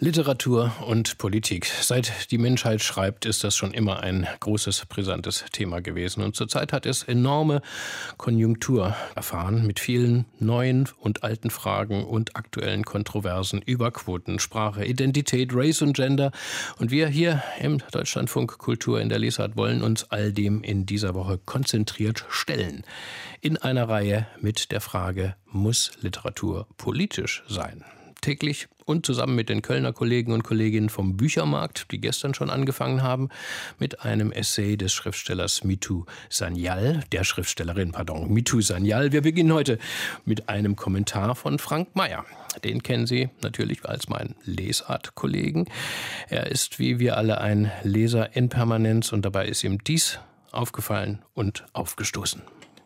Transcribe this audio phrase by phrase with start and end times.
[0.00, 1.66] Literatur und Politik.
[1.66, 6.22] Seit die Menschheit schreibt, ist das schon immer ein großes, brisantes Thema gewesen.
[6.22, 7.62] Und zurzeit hat es enorme
[8.16, 15.50] Konjunktur erfahren mit vielen neuen und alten Fragen und aktuellen Kontroversen über Quoten, Sprache, Identität,
[15.54, 16.32] Race und Gender.
[16.78, 21.14] Und wir hier im Deutschlandfunk Kultur in der Lesart wollen uns all dem in dieser
[21.14, 22.82] Woche konzentriert stellen.
[23.40, 27.84] In einer Reihe mit der Frage, muss Literatur politisch sein?
[28.24, 33.02] täglich und zusammen mit den Kölner Kollegen und Kolleginnen vom Büchermarkt, die gestern schon angefangen
[33.02, 33.28] haben,
[33.78, 39.12] mit einem Essay des Schriftstellers Mitu Sanyal, der Schriftstellerin, pardon, Mitu Sanyal.
[39.12, 39.78] Wir beginnen heute
[40.24, 42.24] mit einem Kommentar von Frank Mayer.
[42.62, 45.66] Den kennen Sie natürlich als meinen Lesart-Kollegen.
[46.28, 50.18] Er ist wie wir alle ein Leser in Permanenz und dabei ist ihm dies
[50.52, 52.42] aufgefallen und aufgestoßen.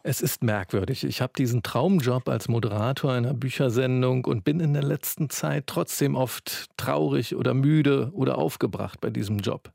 [0.09, 1.05] Es ist merkwürdig.
[1.05, 6.15] Ich habe diesen Traumjob als Moderator einer Büchersendung und bin in der letzten Zeit trotzdem
[6.15, 9.71] oft traurig oder müde oder aufgebracht bei diesem Job.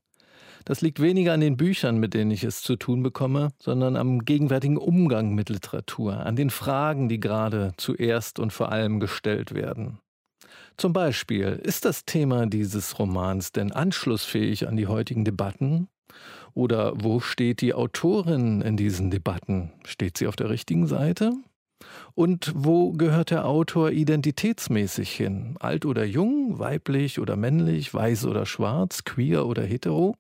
[0.66, 4.25] Das liegt weniger an den Büchern, mit denen ich es zu tun bekomme, sondern am
[4.25, 10.00] gegenwärtigen Umgang mit Literatur, an den Fragen, die gerade zuerst und vor allem gestellt werden.
[10.77, 15.89] Zum Beispiel, ist das Thema dieses Romans denn anschlussfähig an die heutigen Debatten?
[16.53, 19.72] Oder wo steht die Autorin in diesen Debatten?
[19.86, 21.33] Steht sie auf der richtigen Seite?
[22.16, 25.56] Und wo gehört der Autor identitätsmäßig hin?
[25.59, 30.16] Alt oder jung, weiblich oder männlich, weiß oder schwarz, queer oder hetero?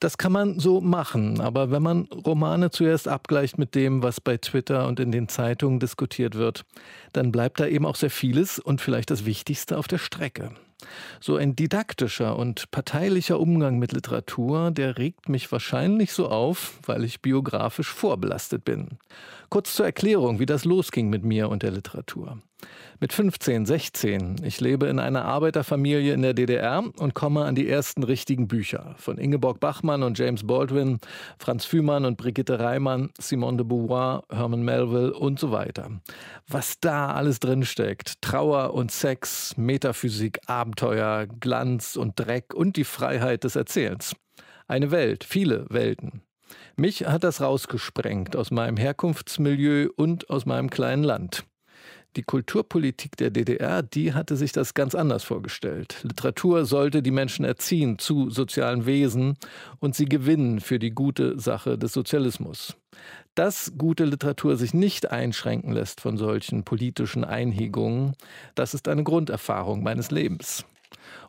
[0.00, 4.38] Das kann man so machen, aber wenn man Romane zuerst abgleicht mit dem, was bei
[4.38, 6.64] Twitter und in den Zeitungen diskutiert wird,
[7.12, 10.52] dann bleibt da eben auch sehr vieles und vielleicht das Wichtigste auf der Strecke.
[11.20, 17.04] So ein didaktischer und parteilicher Umgang mit Literatur, der regt mich wahrscheinlich so auf, weil
[17.04, 18.98] ich biografisch vorbelastet bin.
[19.48, 22.38] Kurz zur Erklärung, wie das losging mit mir und der Literatur.
[23.02, 27.66] Mit 15, 16, ich lebe in einer Arbeiterfamilie in der DDR und komme an die
[27.66, 30.98] ersten richtigen Bücher von Ingeborg Bachmann und James Baldwin,
[31.38, 35.90] Franz Fühmann und Brigitte Reimann, Simone de Beauvoir, Herman Melville und so weiter.
[36.46, 43.44] Was da alles drinsteckt, Trauer und Sex, Metaphysik, Abenteuer, Glanz und Dreck und die Freiheit
[43.44, 44.14] des Erzählens.
[44.66, 46.22] Eine Welt, viele Welten.
[46.76, 51.44] Mich hat das rausgesprengt aus meinem Herkunftsmilieu und aus meinem kleinen Land.
[52.16, 56.00] Die Kulturpolitik der DDR, die hatte sich das ganz anders vorgestellt.
[56.02, 59.36] Literatur sollte die Menschen erziehen zu sozialen Wesen
[59.78, 62.76] und sie gewinnen für die gute Sache des Sozialismus.
[63.34, 68.14] Dass gute Literatur sich nicht einschränken lässt von solchen politischen Einhegungen,
[68.54, 70.64] das ist eine Grunderfahrung meines Lebens.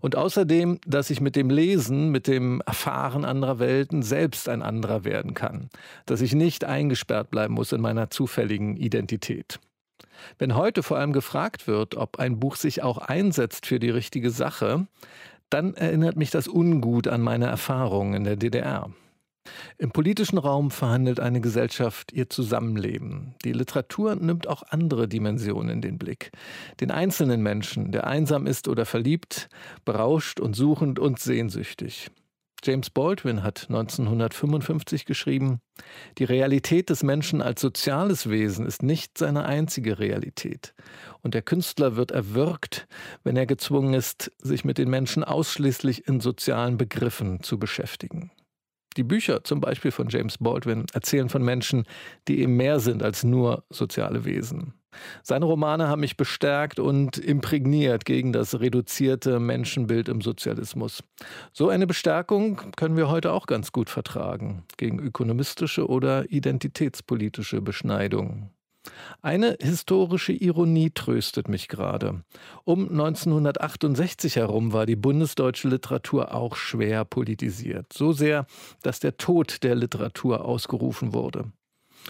[0.02, 5.04] Und außerdem, dass ich mit dem Lesen, mit dem Erfahren anderer Welten selbst ein anderer
[5.04, 5.70] werden kann.
[6.08, 9.60] Dass ich nicht eingesperrt bleiben muss in meiner zufälligen Identität.
[10.38, 14.32] Wenn heute vor allem gefragt wird, ob ein Buch sich auch einsetzt für die richtige
[14.32, 14.88] Sache,
[15.50, 18.90] dann erinnert mich das ungut an meine Erfahrungen in der DDR.
[19.82, 23.34] Im politischen Raum verhandelt eine Gesellschaft ihr Zusammenleben.
[23.44, 26.30] Die Literatur nimmt auch andere Dimensionen in den Blick.
[26.80, 29.50] Den einzelnen Menschen, der einsam ist oder verliebt,
[29.84, 32.12] berauscht und suchend und sehnsüchtig.
[32.64, 35.62] James Baldwin hat 1955 geschrieben,
[36.20, 40.76] die Realität des Menschen als soziales Wesen ist nicht seine einzige Realität.
[41.24, 42.88] Und der Künstler wird erwürgt,
[43.24, 48.30] wenn er gezwungen ist, sich mit den Menschen ausschließlich in sozialen Begriffen zu beschäftigen.
[48.98, 51.86] Die Bücher zum Beispiel von James Baldwin erzählen von Menschen,
[52.28, 54.74] die eben mehr sind als nur soziale Wesen.
[55.24, 61.04] Seine Romane haben mich bestärkt und imprägniert gegen das reduzierte Menschenbild im Sozialismus.
[61.54, 68.52] So eine Bestärkung können wir heute auch ganz gut vertragen gegen ökonomistische oder identitätspolitische Beschneidungen.
[69.22, 72.24] Eine historische Ironie tröstet mich gerade.
[72.64, 77.94] Um 1968 herum war die bundesdeutsche Literatur auch schwer politisiert.
[77.94, 78.46] So sehr,
[78.82, 81.52] dass der Tod der Literatur ausgerufen wurde.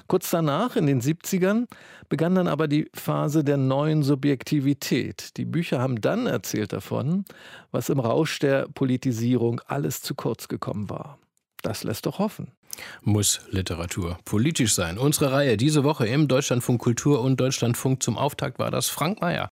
[0.08, 1.66] Kurz danach, in den 70ern,
[2.10, 5.38] begann dann aber die Phase der neuen Subjektivität.
[5.38, 7.26] Die Bücher haben dann erzählt davon,
[7.72, 11.20] was im Rausch der Politisierung alles zu kurz gekommen war.
[11.62, 12.52] Das lässt doch hoffen.
[13.02, 14.98] Muss Literatur politisch sein?
[14.98, 19.50] Unsere Reihe diese Woche im Deutschlandfunk Kultur und Deutschlandfunk zum Auftakt war das Frank Mayer.